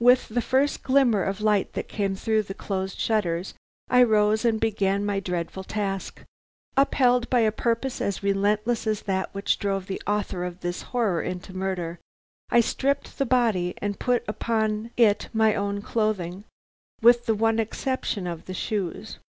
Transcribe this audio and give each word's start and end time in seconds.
"With 0.00 0.30
the 0.30 0.42
first 0.42 0.82
glimmer 0.82 1.22
of 1.22 1.40
light 1.40 1.74
that 1.74 1.86
came 1.86 2.16
through 2.16 2.42
the 2.42 2.52
closed 2.52 2.98
shutters 2.98 3.54
I 3.88 4.02
rose 4.02 4.44
and 4.44 4.58
began 4.60 5.06
my 5.06 5.20
dreadful 5.20 5.62
task. 5.62 6.24
Upheld 6.76 7.30
by 7.30 7.42
a 7.46 7.52
purpose 7.52 8.00
as 8.00 8.20
relentless 8.20 8.88
as 8.88 9.02
that 9.02 9.32
which 9.32 9.56
drove 9.56 9.86
the 9.86 10.02
author 10.04 10.42
of 10.42 10.62
this 10.62 10.82
horror 10.90 11.22
into 11.22 11.54
murder, 11.56 12.00
I 12.50 12.58
stripped 12.60 13.18
the 13.18 13.24
body 13.24 13.74
and 13.78 14.00
put 14.00 14.24
upon 14.26 14.90
it 14.96 15.28
my 15.32 15.54
own 15.54 15.80
clothing, 15.80 16.42
with 17.00 17.26
the 17.26 17.36
one 17.36 17.60
exception 17.60 18.26
of 18.26 18.46
the 18.46 18.54
shoes. 18.54 19.20